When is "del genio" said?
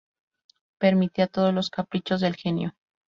2.21-2.73